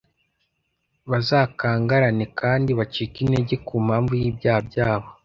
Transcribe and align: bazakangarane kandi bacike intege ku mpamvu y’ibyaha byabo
bazakangarane 1.09 2.25
kandi 2.39 2.69
bacike 2.79 3.17
intege 3.23 3.55
ku 3.67 3.75
mpamvu 3.85 4.13
y’ibyaha 4.21 4.61
byabo 4.69 5.07